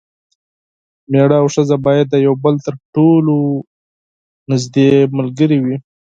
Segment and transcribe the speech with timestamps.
[1.11, 3.35] میړه او ښځه باید د یو بل تر ټولو
[4.49, 5.75] نږدې ملګري وي.